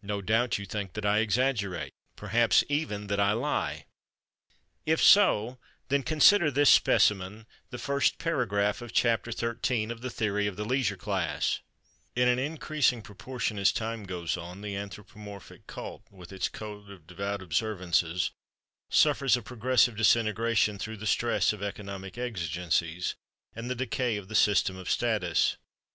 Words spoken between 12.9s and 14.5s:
proportion as time goes